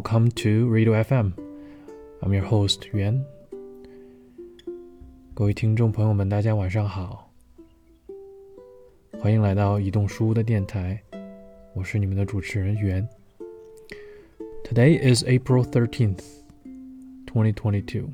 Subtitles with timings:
[0.00, 1.34] welcome to Riddle FM.
[2.22, 3.22] I'm your host Yuan.
[5.34, 7.30] 各位听众朋友们，大家晚上好，
[9.18, 11.02] 欢迎来到移动书屋的电台，
[11.74, 13.06] 我是你们的主持人袁。
[14.64, 16.22] Today is April 13th,
[17.26, 18.08] 2022.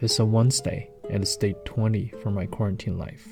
[0.00, 3.26] It's a Wednesday and it's day 20 for my quarantine life.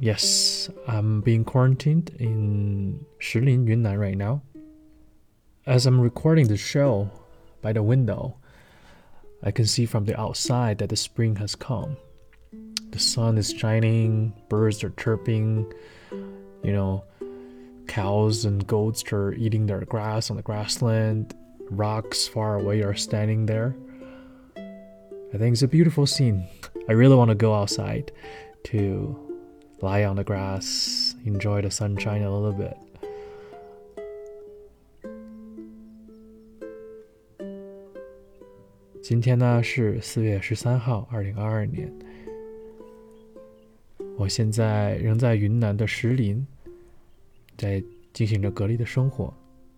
[0.00, 4.40] Yes, I'm being quarantined in Shilin, Yunnan right now.
[5.66, 7.10] As I'm recording the show
[7.60, 8.36] by the window,
[9.42, 11.96] I can see from the outside that the spring has come.
[12.90, 15.72] The sun is shining, birds are chirping,
[16.62, 17.02] you know,
[17.88, 21.34] cows and goats are eating their grass on the grassland,
[21.68, 23.74] rocks far away are standing there.
[24.56, 26.46] I think it's a beautiful scene.
[26.88, 28.12] I really want to go outside
[28.66, 29.18] to
[29.82, 32.76] lie on the grass, enjoy the sunshine a little bit.
[39.08, 41.88] 今天呢是四月十三号，二零二二年。
[44.16, 46.44] 我现在仍在云南的石林，
[47.56, 47.80] 在
[48.12, 49.32] 进行着隔离的生活。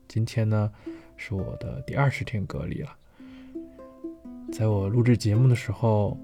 [0.08, 0.72] 今天呢
[1.18, 2.88] 是我的第二十天隔离了。
[4.50, 6.18] 在我录制节目的时候，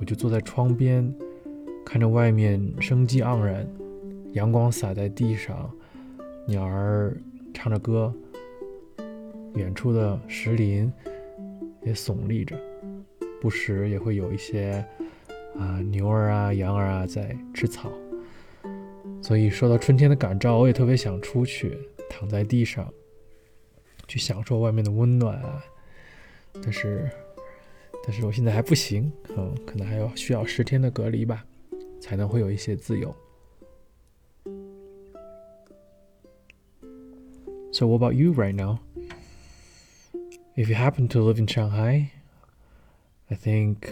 [0.00, 1.14] 我就坐在窗边，
[1.84, 3.68] 看着外面生机盎然，
[4.32, 5.70] 阳光洒在地上，
[6.46, 7.14] 鸟儿
[7.52, 8.10] 唱着歌，
[9.54, 10.90] 远处的石林。
[11.82, 12.58] 也耸立着，
[13.40, 14.84] 不时也会有一些
[15.56, 17.90] 啊牛儿啊、羊儿啊在吃草。
[19.20, 21.76] 所以受到春天的感召，我也特别想出去，
[22.08, 22.92] 躺在地上，
[24.06, 25.62] 去享受外面的温暖啊。
[26.62, 27.10] 但是，
[28.04, 31.44] 但是我现在还不行，嗯，可能还要需要十天的隔离吧，
[32.00, 33.14] 才能会有一些自由。
[37.70, 38.78] So what about you right now?
[40.57, 42.11] if you happen to live in Shanghai,
[43.31, 43.91] I think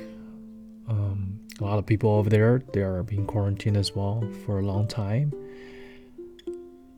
[0.87, 4.61] um, a lot of people over there they are being quarantined as well for a
[4.61, 5.31] long time.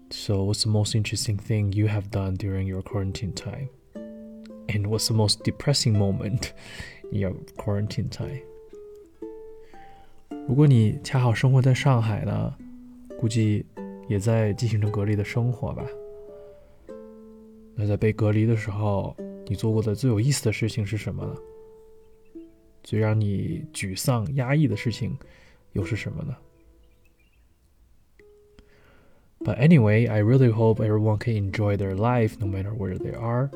[0.09, 3.69] So, what's the most interesting thing you have done during your quarantine time?
[4.69, 6.53] And what's the most depressing moment
[7.11, 8.41] in your quarantine time?
[10.47, 12.53] 如果你恰好生活在上海呢，
[13.19, 13.65] 估计
[14.07, 15.85] 也在进行着隔离的生活吧。
[17.75, 19.15] 那在被隔离的时候，
[19.47, 21.35] 你做过的最有意思的事情是什么呢？
[22.83, 25.17] 最让你沮丧、压抑的事情
[25.73, 26.35] 又是什么呢？
[29.39, 33.51] But anyway, I really hope everyone can enjoy their life no matter where they are,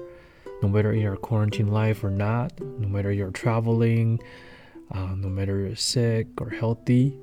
[0.62, 4.20] no matter in your quarantine life or not, no matter you're traveling,
[4.92, 7.14] uh, no matter you're sick or healthy.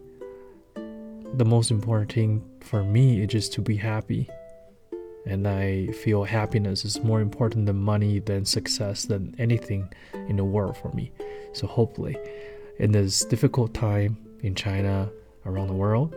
[1.36, 4.28] The most important thing for me is just to be happy
[5.28, 9.88] and I feel happiness is more important than money, than success, than anything
[10.28, 11.10] in the world for me.
[11.52, 12.16] So hopefully,
[12.78, 15.10] in this difficult time in China,
[15.46, 16.14] around the world,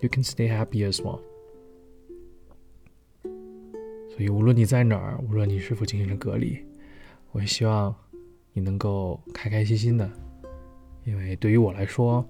[0.00, 1.20] you can stay happy as well.
[4.10, 6.58] 所以无论你在哪儿，无论你是否进行着隔离，
[7.32, 7.94] 我也希望
[8.52, 10.08] 你能够开开心心的，
[11.04, 12.24] 因为对于我来说，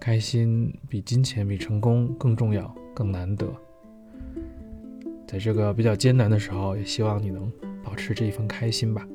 [0.00, 3.52] 开心比金钱、比成功更重要、更难得。
[5.28, 7.50] 在这个比较艰难的时候，也希望你能
[7.82, 9.06] 保持这一份开心吧。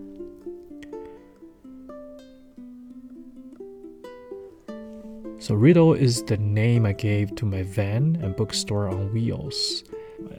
[5.40, 9.84] So Riddle is the name I gave to my van and bookstore on wheels.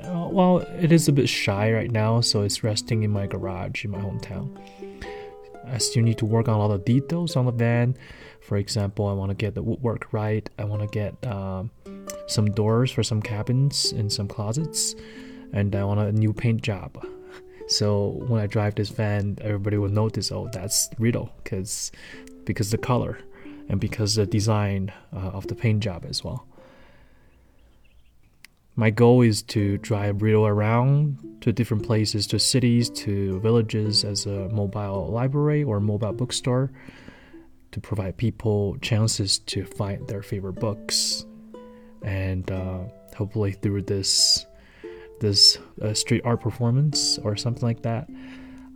[0.05, 3.91] Well, it is a bit shy right now, so it's resting in my garage in
[3.91, 4.51] my hometown.
[5.67, 7.97] I still need to work on a lot of details on the van.
[8.41, 10.49] For example, I want to get the woodwork right.
[10.59, 11.71] I want to get um,
[12.27, 14.95] some doors for some cabins and some closets
[15.54, 17.06] and I want a new paint job.
[17.68, 21.92] So when I drive this van, everybody will notice, oh, that's Riddle, because
[22.46, 23.18] because the color
[23.70, 26.46] and because the design uh, of the paint job as well.
[28.76, 34.26] My goal is to drive Riddle around to different places, to cities, to villages as
[34.26, 36.72] a mobile library or mobile bookstore
[37.72, 41.26] to provide people chances to find their favorite books.
[42.04, 42.80] And uh,
[43.16, 44.46] hopefully, through this
[45.21, 48.09] this uh, street art performance or something like that,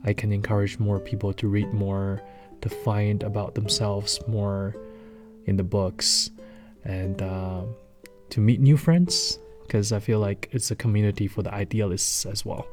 [0.05, 2.21] I can encourage more people to read more,
[2.61, 4.75] to find about themselves more
[5.47, 6.31] in the books,
[6.85, 7.63] and uh,
[8.31, 12.45] to meet new friends because I feel like it's a community for the idealists as
[12.45, 12.67] well.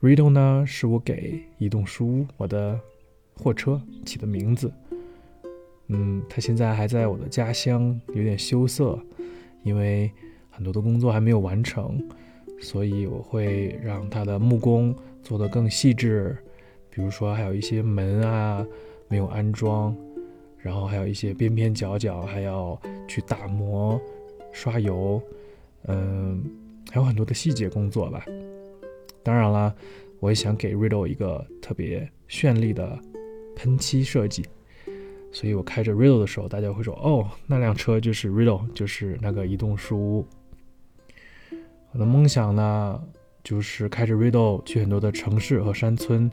[0.00, 2.80] Riddle 呢，是我给移动书屋我的
[3.36, 4.72] 货车起的名字。
[5.88, 8.98] 嗯，它现在还在我的家乡，有点羞涩，
[9.62, 10.10] 因为
[10.55, 12.01] 很多的工作还没有完成，
[12.61, 16.35] 所以我会让他的木工做得更细致，
[16.89, 18.65] 比如说还有一些门啊
[19.09, 19.93] 没有安装，
[20.57, 23.99] 然后还有一些边边角角还要去打磨、
[24.53, 25.21] 刷油，
[25.87, 26.41] 嗯，
[26.89, 28.25] 还有很多的细节工作吧。
[29.21, 29.75] 当然了，
[30.21, 32.97] 我也想给 Riddle 一个特别绚丽的
[33.57, 34.45] 喷漆设计，
[35.33, 40.25] 所以我开着 Riddle 的时候，大家会说：“哦，那辆车就是 Riddle，就是那个移动书屋。”
[41.95, 43.01] 我的梦想呢，
[43.41, 46.29] 就是开着 Riddle 去很多的城市和山村，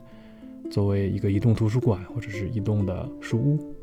[0.69, 3.73] 作为一个移动图书馆或者是移动的书屋，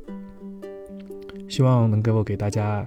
[1.49, 2.87] 希望能够给大家，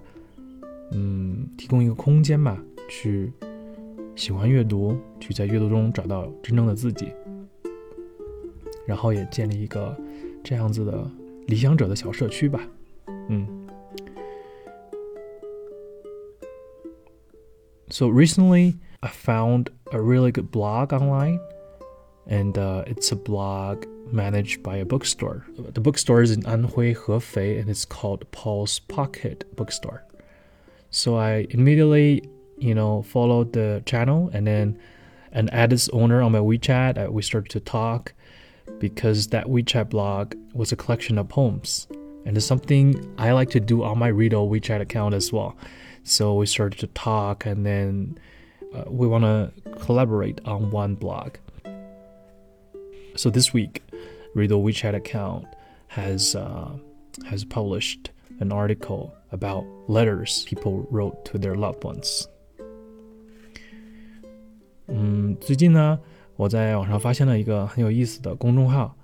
[0.91, 2.55] 嗯，提供一个空间吧，
[2.87, 3.33] 去
[4.15, 7.07] 喜欢阅读，去在阅读中找到真正的自己，
[8.85, 9.97] 然后也建立一个
[10.43, 11.09] 这样子的
[11.47, 12.61] 理想者的小社区吧，
[13.29, 13.62] 嗯。
[17.93, 21.39] So recently, I found a really good blog online,
[22.25, 25.45] and uh, it's a blog managed by a bookstore.
[25.59, 30.03] The bookstore is in Anhui, Hefei, and it's called Paul's Pocket Bookstore.
[30.89, 34.79] So I immediately, you know, followed the channel, and then
[35.31, 36.97] and added its owner on my WeChat.
[36.97, 38.15] Uh, we started to talk
[38.79, 41.87] because that WeChat blog was a collection of poems,
[42.25, 45.55] and it's something I like to do on my Riddle WeChat account as well.
[46.04, 48.18] So we started to talk, and then
[48.74, 51.36] uh, we want to collaborate on one blog.
[53.14, 53.82] So this week,
[54.34, 55.44] Rido WeChat account
[55.88, 56.70] has uh,
[57.26, 58.10] has published
[58.40, 62.26] an article about letters people wrote to their loved ones.
[64.86, 65.98] 嗯，最近呢，
[66.36, 68.96] 我在网上发现了一个很有意思的公众号，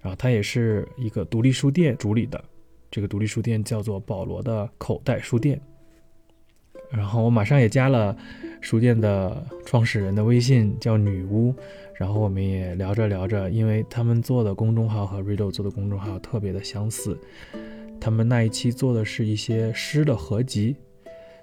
[0.00, 2.42] 然后它也是一个独立书店主理的。
[2.90, 5.60] 这个独立书店叫做保罗的口袋书店。
[6.91, 8.15] 然后我马上也加了
[8.59, 11.53] 书店的创始人的微信，叫女巫。
[11.93, 17.15] 然后我们也聊着聊着，因为他们做的公众号和 Riddle 做的公众号特别的相似，
[17.99, 20.75] 他们那一期做的是一些诗的合集，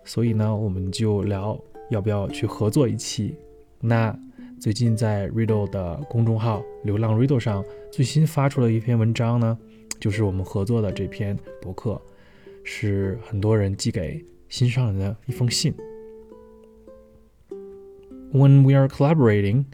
[0.04, 1.56] 所以呢，我们就聊
[1.90, 3.36] 要不要去合作一期。
[3.80, 4.12] 那
[4.58, 9.56] 最近在 Riddle 的公众号“流浪 Riddle” 上最新发出了一篇文章呢，
[10.00, 12.02] 就是我们合作的这篇博客，
[12.64, 14.20] 是很多人寄给。
[14.49, 15.73] 心上人的一封信。
[18.31, 19.65] When we are collaborating,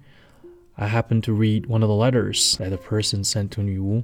[0.76, 4.04] I happened to read one of the letters that the person sent to Niu.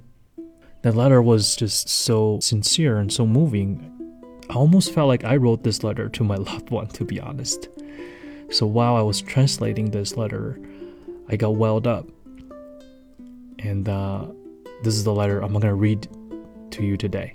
[0.82, 3.92] That letter was just so sincere and so moving.
[4.50, 7.70] I almost felt like I wrote this letter to my loved one, to be honest.
[8.50, 10.60] So while I was translating this letter,
[11.28, 12.08] I got welled up.
[13.60, 14.28] And uh,
[14.84, 16.08] this is the letter I'm going to read
[16.72, 17.34] to you today.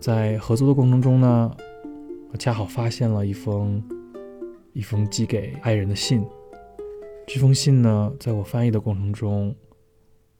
[0.00, 1.56] 在合作的过程中呢，
[2.30, 3.82] 我恰好发现了一封
[4.72, 6.24] 一封寄给爱人的信。
[7.26, 9.54] 这封信呢，在我翻译的过程中，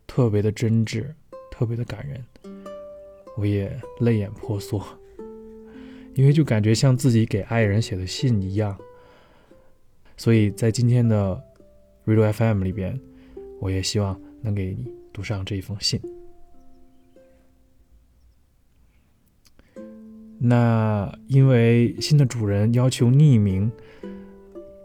[0.06, 1.06] 特别的真挚，
[1.50, 2.25] 特别的感人，
[3.37, 3.70] 我也
[4.00, 4.82] 泪眼婆娑，
[6.14, 8.78] 因为就感觉像自己给爱人写的信一样。
[10.16, 11.38] 所以在今天的
[12.06, 12.99] Radio FM 里边，
[13.60, 16.00] 我也希望能给你读上这一封信。
[20.40, 23.70] 那因为新的主人要求匿名，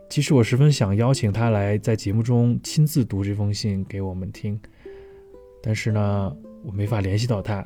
[0.09, 4.59] 其实我十分想邀请他来在节目中亲自读这封信给我们听，
[5.61, 7.63] 但是呢，我没法联系到他，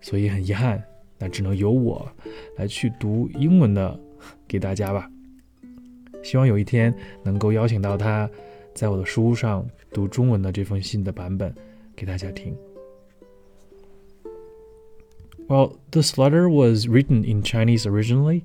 [0.00, 0.80] 所以很遗憾，
[1.18, 2.08] 那只能由我
[2.56, 3.98] 来去读英文的
[4.46, 5.10] 给大家吧。
[6.22, 8.30] 希望有一天能够邀请到他，
[8.72, 11.52] 在我的书上读中文的这封信的版本
[11.96, 12.56] 给大家听。
[15.48, 18.44] Well, this letter was written in Chinese originally,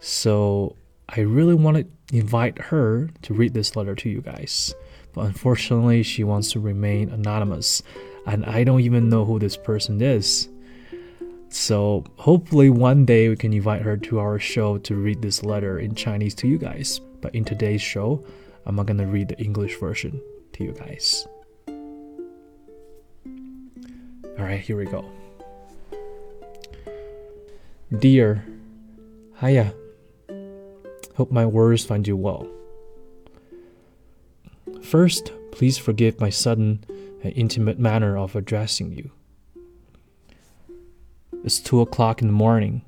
[0.00, 0.76] so
[1.08, 4.74] I really want to invite her to read this letter to you guys.
[5.12, 7.82] But unfortunately, she wants to remain anonymous,
[8.26, 10.48] and I don't even know who this person is.
[11.50, 15.78] So, hopefully, one day we can invite her to our show to read this letter
[15.78, 16.98] in Chinese to you guys.
[17.20, 18.24] But in today's show,
[18.64, 20.20] I'm not gonna read the English version
[20.54, 21.26] to you guys.
[24.38, 25.04] Alright, here we go.
[27.98, 28.42] Dear,
[29.38, 29.74] hiya.
[31.16, 32.48] Hope my words find you well.
[34.80, 36.84] First, please forgive my sudden
[37.22, 39.10] and intimate manner of addressing you.
[41.44, 42.80] It's two o'clock in the morning.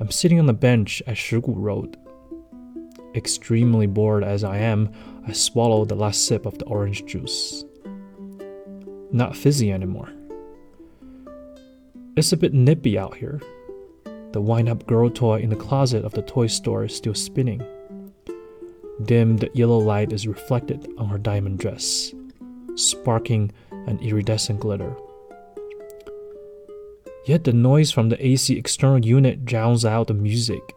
[0.00, 1.98] I'm sitting on the bench at Shigu Road.
[3.14, 4.90] Extremely bored as I am,
[5.26, 7.64] I swallow the last sip of the orange juice.
[9.12, 10.10] Not fizzy anymore.
[12.14, 13.40] It's a bit nippy out here.
[14.32, 17.62] the wind up girl toy in the closet of the toy store is still spinning.
[19.02, 22.12] Dimmed yellow light is reflected on her diamond dress,
[22.74, 24.94] sparking an iridescent glitter.
[27.26, 30.74] Yet the noise from the AC external unit drowns out the music,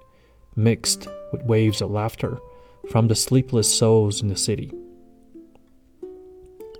[0.56, 2.40] mixed with waves of laughter
[2.92, 4.72] from the sleepless souls in the city.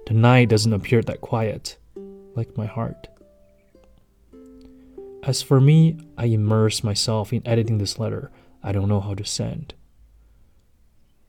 [0.08, 1.78] The night doesn't appear that quiet,
[2.36, 3.10] like my heart.
[5.26, 9.26] As for me, I immerse myself in editing this letter I don't know how to
[9.26, 9.74] send.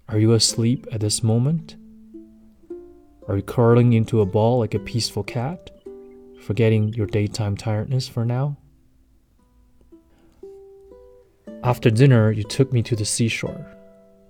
[0.08, 1.76] Are you asleep at this moment?
[3.26, 5.70] Are you curling into a ball like a peaceful cat,
[6.42, 8.56] forgetting your daytime tiredness for now?
[11.62, 13.66] After dinner, you took me to the seashore,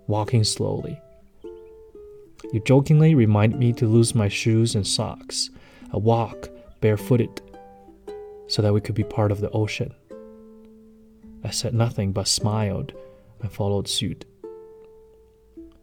[0.06, 1.00] walking slowly.
[2.52, 5.50] You jokingly remind me to lose my shoes and socks,
[5.90, 6.48] a walk
[6.80, 7.42] barefooted,
[8.48, 9.94] so that we could be part of the ocean.
[11.44, 12.92] I said nothing but smiled
[13.40, 14.24] and followed suit.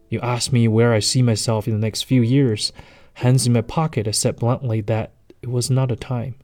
[0.08, 2.72] You asked me where I see myself in the next few years.
[3.14, 6.36] Hands in my pocket, I said bluntly that it was not a time.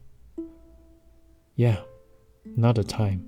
[1.55, 1.81] Yeah,
[2.45, 3.25] not a time.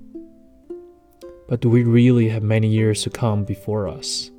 [1.48, 4.30] But do we really have many years to come before us?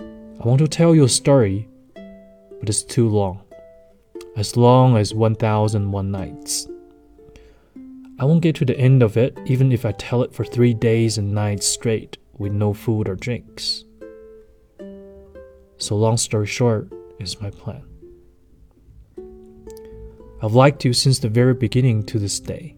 [0.00, 3.42] I want to tell you a story, but it's too long.
[4.38, 6.68] As long as 1001 Nights.
[8.20, 10.74] I won't get to the end of it even if I tell it for three
[10.74, 13.84] days and nights straight with no food or drinks.
[15.78, 17.82] So, long story short, is my plan.
[20.40, 22.76] I've liked you since the very beginning to this day.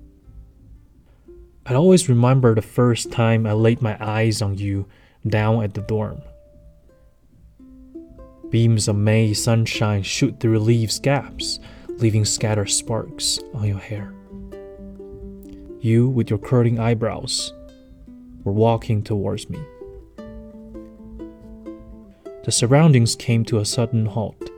[1.66, 4.88] I always remember the first time I laid my eyes on you
[5.28, 6.22] down at the dorm.
[8.50, 14.12] Beams of May sunshine shoot through leaves' gaps, leaving scattered sparks on your hair.
[15.80, 17.54] You, with your curling eyebrows,
[18.42, 19.60] were walking towards me.
[22.42, 24.50] The surroundings came to a sudden halt.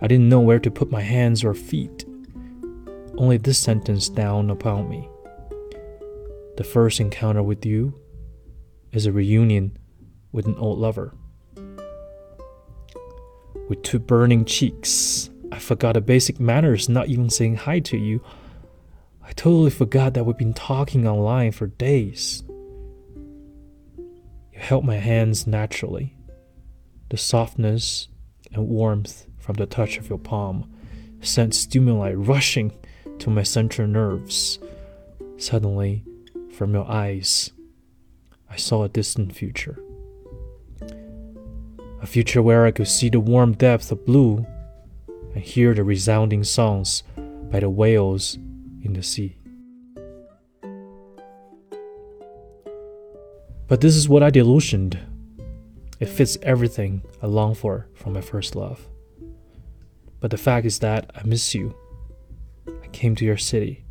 [0.00, 2.06] I didn't know where to put my hands or feet.
[3.18, 5.06] Only this sentence down upon me.
[6.56, 8.00] The first encounter with you
[8.90, 9.76] is a reunion
[10.32, 11.14] with an old lover
[13.68, 15.30] with two burning cheeks.
[15.50, 18.22] I forgot the basic manners, not even saying hi to you.
[19.22, 22.42] I totally forgot that we've been talking online for days.
[23.96, 26.16] You held my hands naturally.
[27.10, 28.08] The softness
[28.52, 30.72] and warmth from the touch of your palm
[31.20, 32.72] sent stimuli rushing
[33.18, 34.58] to my central nerves.
[35.36, 36.04] Suddenly,
[36.52, 37.52] from your eyes,
[38.50, 39.78] I saw a distant future
[42.02, 44.44] a future where I could see the warm depth of blue
[45.34, 47.04] and hear the resounding songs
[47.50, 48.34] by the whales
[48.82, 49.36] in the sea.
[53.68, 54.98] But this is what I delusioned.
[56.00, 58.88] It fits everything I long for from my first love.
[60.18, 61.74] But the fact is that I miss you.
[62.82, 63.84] I came to your city.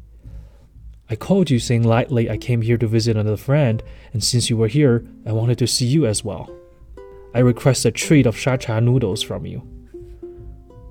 [1.10, 4.58] I called you saying lightly I came here to visit another friend, and since you
[4.58, 6.50] were here, I wanted to see you as well.
[7.33, 9.61] I request a treat of shacha noodles from you.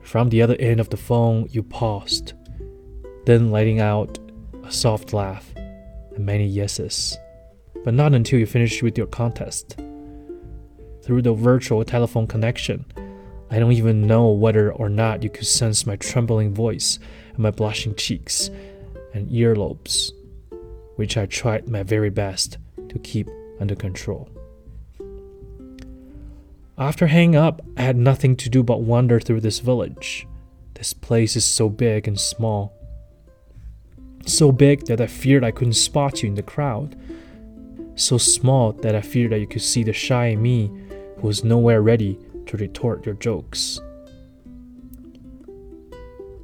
[0.03, 2.33] From the other end of the phone, you paused,
[3.27, 4.19] then letting out
[4.65, 7.19] a soft laugh and many yeses.
[7.85, 9.77] But not until you finished with your contest.
[11.03, 12.87] Through the virtual telephone connection,
[13.51, 16.99] I don't even know whether or not you could sense my trembling voice
[17.31, 18.49] and my blushing cheeks
[19.13, 20.11] and earlobes,
[20.97, 22.57] which I tried my very best
[22.89, 23.29] to keep
[23.61, 24.31] under control.
[26.81, 30.27] After hanging up, I had nothing to do but wander through this village.
[30.73, 32.73] This place is so big and small.
[34.25, 36.99] So big that I feared I couldn't spot you in the crowd.
[37.97, 40.71] So small that I feared that you could see the shy me
[41.19, 43.79] who was nowhere ready to retort your jokes.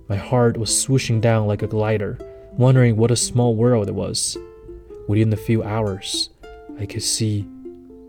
[0.06, 2.18] My heart was swooshing down like a glider,
[2.52, 4.36] wondering what a small world it was.
[5.08, 6.28] Within a few hours,
[6.78, 7.48] I could see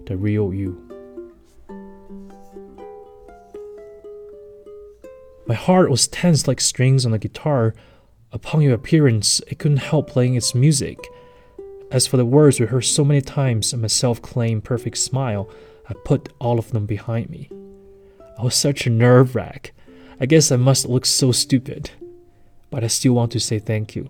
[0.07, 0.86] the real you.
[5.47, 7.73] My heart was tense like strings on a guitar.
[8.33, 10.99] Upon your appearance, it couldn't help playing its music.
[11.89, 15.49] As for the words rehearsed so many times and my self claimed perfect smile,
[15.87, 17.49] I put all of them behind me.
[18.37, 19.71] I was such a nerve wrack.
[20.19, 21.91] I guess I must look so stupid.
[22.69, 24.09] But I still want to say thank you.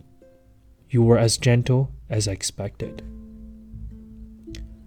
[0.89, 3.03] You were as gentle as I expected.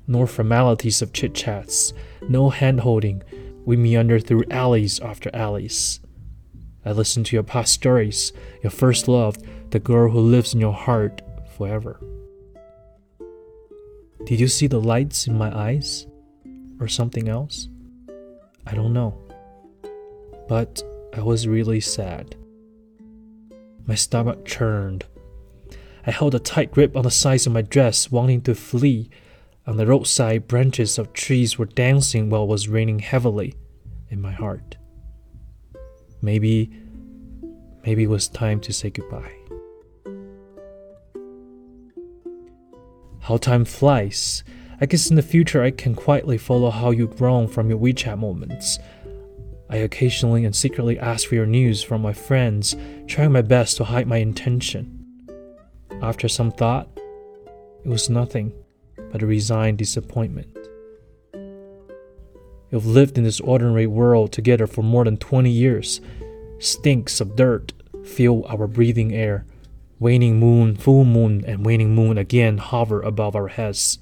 [0.08, 1.92] No formalities of chit chats,
[2.28, 3.22] no hand holding.
[3.64, 6.00] We meandered through alleys after alleys.
[6.84, 8.32] I listen to your past stories,
[8.62, 9.36] your first love,
[9.70, 11.20] the girl who lives in your heart
[11.56, 12.00] forever.
[14.24, 16.06] Did you see the lights in my eyes?
[16.78, 17.68] Or something else?
[18.66, 19.18] I don't know.
[20.48, 20.82] But
[21.14, 22.36] I was really sad.
[23.86, 25.04] My stomach churned.
[26.06, 29.10] I held a tight grip on the sides of my dress, wanting to flee.
[29.66, 33.54] On the roadside, branches of trees were dancing while it was raining heavily
[34.08, 34.76] in my heart.
[36.22, 36.70] Maybe,
[37.84, 39.32] maybe it was time to say goodbye.
[43.20, 44.42] How time flies.
[44.80, 48.18] I guess in the future I can quietly follow how you've grown from your WeChat
[48.18, 48.78] moments.
[49.68, 52.74] I occasionally and secretly ask for your news from my friends,
[53.06, 54.96] trying my best to hide my intention.
[56.02, 56.88] After some thought,
[57.84, 58.52] it was nothing
[59.12, 60.59] but a resigned disappointment.
[62.70, 66.00] You've lived in this ordinary world together for more than 20 years.
[66.58, 67.72] Stinks of dirt
[68.04, 69.44] fill our breathing air.
[69.98, 73.98] Waning moon, full moon, and waning moon again hover above our heads.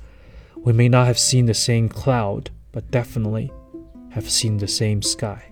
[0.56, 3.50] We may not have seen the same cloud, but definitely
[4.10, 5.44] have seen the same sky.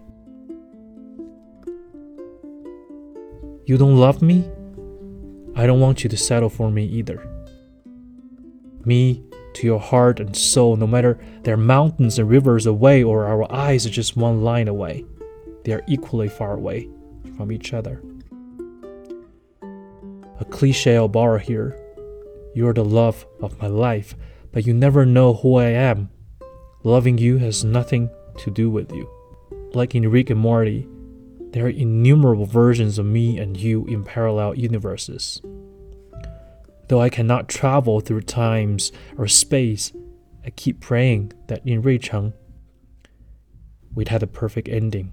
[3.65, 4.49] You don't love me?
[5.57, 7.27] I don't want you to settle for me either.
[8.85, 9.25] Me
[9.57, 13.87] to your heart and soul, no matter they're mountains and rivers away or our eyes
[13.87, 15.05] are just one line away.
[15.65, 16.89] They are equally far away
[17.37, 18.03] from each other.
[20.39, 21.79] A cliche I'll borrow here.
[22.55, 24.15] You're the love of my life,
[24.53, 26.11] but you never know who I am.
[26.85, 29.11] Loving you has nothing to do with you.
[29.73, 30.87] Like in Rick and Morty,
[31.51, 35.41] there are innumerable versions of me and you in parallel universes.
[36.89, 39.93] Though I cannot travel through times or space,
[40.45, 42.33] I keep praying that in Ruicheng,
[43.95, 45.13] we'd have a perfect ending.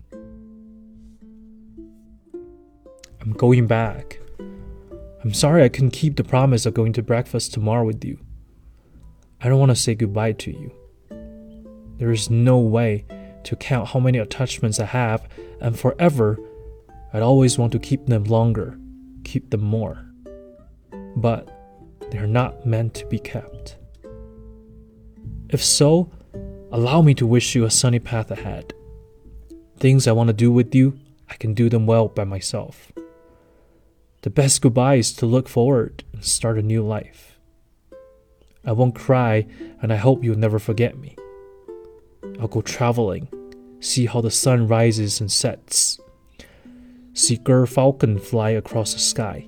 [3.22, 4.20] I'm going back.
[5.24, 8.20] I'm sorry I couldn't keep the promise of going to breakfast tomorrow with you.
[9.42, 10.72] I don't want to say goodbye to you.
[11.98, 13.06] There is no way
[13.46, 15.28] to count how many attachments I have,
[15.62, 16.38] and forever,
[17.14, 18.78] I'd always want to keep them longer,
[19.24, 20.06] keep them more.
[21.16, 21.50] But
[22.14, 23.76] they're not meant to be kept.
[25.50, 26.12] If so,
[26.72, 28.72] allow me to wish you a sunny path ahead.
[29.78, 32.92] Things I want to do with you, I can do them well by myself.
[34.22, 37.40] The best goodbye is to look forward and start a new life.
[38.64, 39.48] I won't cry,
[39.82, 41.16] and I hope you'll never forget me.
[42.40, 43.28] I'll go traveling,
[43.80, 46.00] see how the sun rises and sets,
[47.16, 49.48] see falcon fly across the sky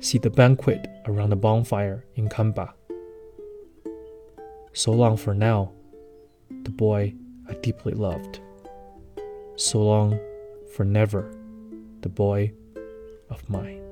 [0.00, 2.74] see the banquet around the bonfire in Kamba.
[4.72, 5.72] So long for now,
[6.64, 7.14] the boy
[7.48, 8.40] I deeply loved.
[9.56, 10.18] So long
[10.74, 11.32] for never,
[12.02, 12.52] the boy
[13.30, 13.82] of mine.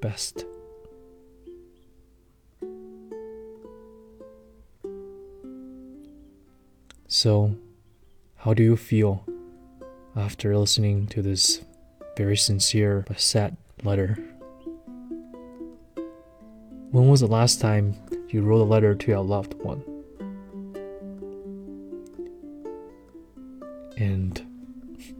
[0.00, 0.44] Best.
[7.08, 7.56] So,
[8.36, 9.24] how do you feel
[10.16, 11.62] after listening to this
[12.16, 14.18] very sincere but sad letter?
[16.95, 17.95] When was the last time
[18.29, 19.81] you wrote a letter to your loved one?
[23.97, 24.41] And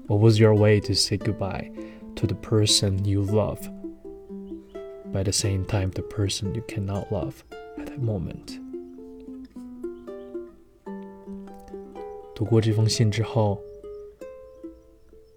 [0.07, 1.71] what was your way to say goodbye
[2.15, 3.59] to the person you love,
[5.13, 7.43] but at the same time, the person you cannot love
[7.77, 8.59] at that moment?
[12.35, 13.61] 读过这封信之后，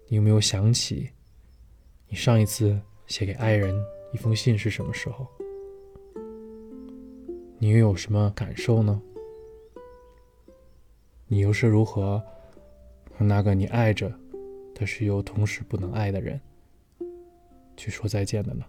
[0.07, 1.11] 你有没有想起
[2.09, 3.73] 你上一次写给爱人
[4.11, 5.27] 一封信是什么时候？
[7.62, 9.02] 你又有什么感受呢？
[11.26, 12.24] 你又是如何
[13.14, 14.18] 和那个你爱着，
[14.74, 16.40] 但是又同时不能爱的人
[17.76, 18.64] 去说再见的呢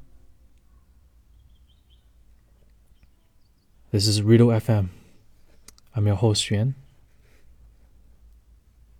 [3.91, 4.87] ？This is Riddle FM.
[5.93, 6.73] I'm your host Yuan.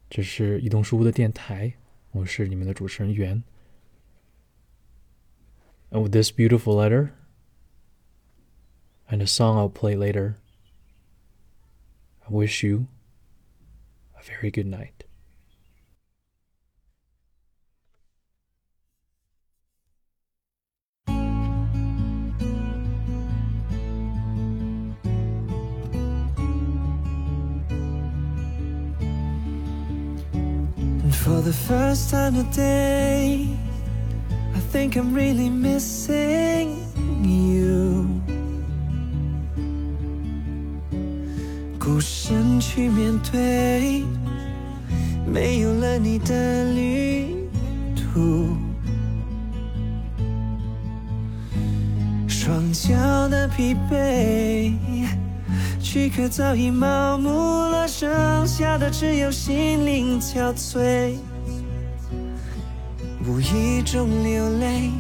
[0.10, 1.74] 这是移动书屋的电台，
[2.12, 3.44] 我是你们的主持人袁。
[5.90, 7.10] And with this beautiful letter
[9.12, 10.38] and a song I'll play later.
[12.26, 12.88] I wish you
[14.18, 15.04] a very good night.
[31.04, 33.58] And for the first time today,
[34.56, 36.80] I think I'm really missing
[37.26, 38.21] you.
[41.84, 44.04] 孤身去面对，
[45.26, 47.36] 没有了你的旅
[47.96, 48.50] 途。
[52.28, 54.74] 双脚的疲惫，
[55.82, 61.16] 躯壳早已麻木了，剩下的只有心灵憔悴。
[63.26, 64.92] 无意中流泪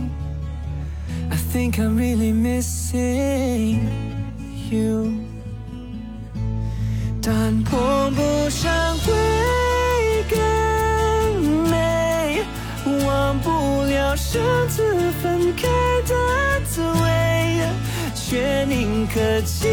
[1.30, 3.82] ，I think I'm really missing
[4.72, 5.12] you，
[7.23, 9.13] 但碰不上会
[10.27, 10.39] 更
[11.69, 12.43] 美，
[13.05, 15.67] 忘不了上次分开
[16.07, 16.15] 的
[16.65, 17.62] 滋味，
[18.15, 19.67] 却宁可记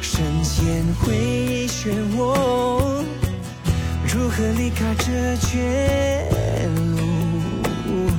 [0.00, 3.04] 深陷回忆漩涡，
[4.06, 6.28] 如何离开这绝
[6.76, 8.10] 路？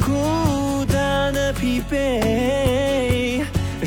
[0.00, 3.42] 孤单的疲惫，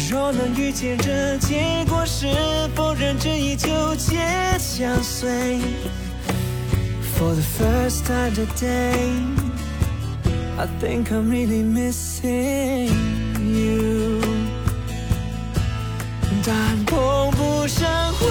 [0.10, 2.28] 若能预见这结果，是
[2.76, 4.18] 否仍执意纠结
[4.60, 5.60] 相随
[7.17, 9.13] ？For the first time today,
[10.59, 12.89] I think I'm really missing
[13.41, 14.21] you.
[16.47, 18.27] 但碰不上会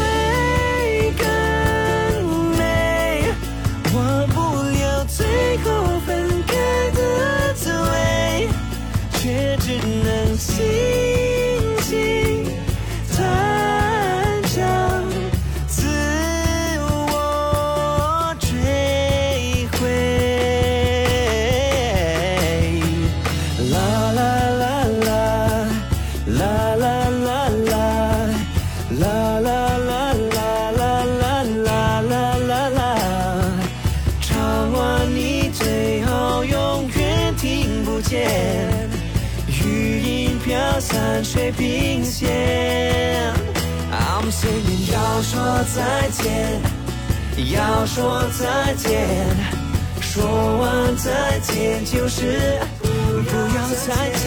[41.34, 43.32] 水平线。
[43.90, 46.60] I'm singing，要说再见，
[47.52, 49.26] 要说再见，
[50.00, 50.24] 说
[50.58, 52.60] 完再见就是
[52.92, 54.22] 不要再见。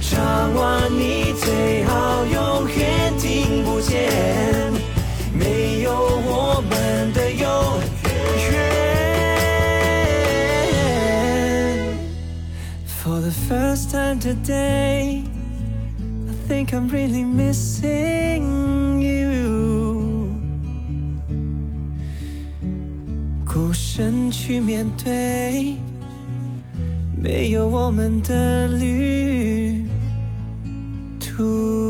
[0.00, 4.72] 唱完你最好永远听不见，
[5.32, 7.42] 没有我们的永
[8.04, 8.12] 远。
[12.86, 15.24] For the first time today,
[16.57, 20.29] think I'm really missing you.
[23.45, 25.77] 孤身去面对。
[27.23, 29.85] 没有我们的旅
[31.19, 31.86] 途。